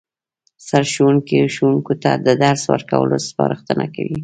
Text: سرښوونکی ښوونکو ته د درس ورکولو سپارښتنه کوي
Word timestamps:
سرښوونکی 0.67 1.39
ښوونکو 1.55 1.93
ته 2.03 2.11
د 2.25 2.27
درس 2.43 2.61
ورکولو 2.73 3.15
سپارښتنه 3.27 3.85
کوي 3.95 4.17